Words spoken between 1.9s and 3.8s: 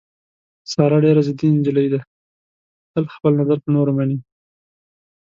ده، تل خپل نظر په